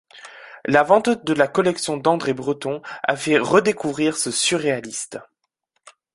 [0.65, 5.19] La vente de la collection d’André Breton a fait redécouvrir ce surréaliste...